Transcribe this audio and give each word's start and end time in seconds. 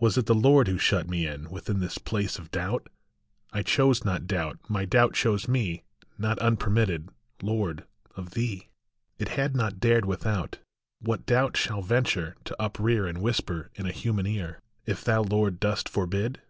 Was 0.00 0.18
it 0.18 0.26
the 0.26 0.34
Lord 0.34 0.66
who 0.66 0.78
shut 0.78 1.08
me 1.08 1.28
in 1.28 1.48
Within 1.48 1.78
this 1.78 1.96
place 1.96 2.40
of 2.40 2.50
doubt? 2.50 2.88
I 3.52 3.62
chose 3.62 4.04
not 4.04 4.26
doubt, 4.26 4.58
my 4.68 4.84
doubt 4.84 5.14
chose 5.14 5.46
me, 5.46 5.84
Not 6.18 6.40
unpermitted, 6.40 7.08
Lord, 7.40 7.84
of 8.16 8.32
thee, 8.32 8.68
It 9.18 9.28
had 9.28 9.54
not 9.54 9.78
dared 9.78 10.06
without: 10.06 10.58
W 11.04 11.16
T 11.18 11.20
hat 11.20 11.26
doubt 11.26 11.56
shall 11.56 11.82
venture 11.82 12.34
to 12.46 12.60
uprear 12.60 13.06
And 13.06 13.18
whisper 13.22 13.70
in 13.76 13.86
a 13.86 13.92
human 13.92 14.26
ear, 14.26 14.58
208 14.58 14.58
SHUT 14.58 14.60
IN, 14.88 14.92
If 14.92 15.04
thou, 15.04 15.22
Lord, 15.22 15.60
dost 15.60 15.88
forbid 15.88 16.40